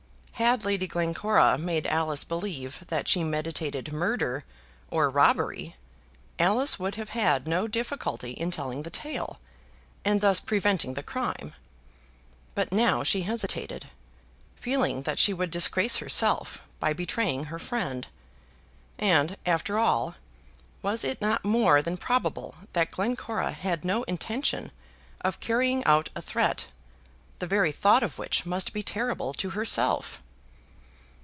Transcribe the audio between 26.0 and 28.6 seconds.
a threat the very thought of which